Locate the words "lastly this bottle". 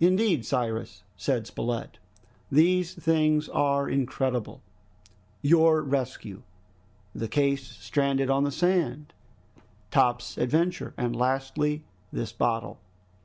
11.14-12.80